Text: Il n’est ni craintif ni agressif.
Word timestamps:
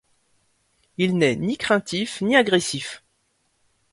Il 0.97 1.15
n’est 1.19 1.35
ni 1.35 1.57
craintif 1.59 2.21
ni 2.21 2.35
agressif. 2.35 3.03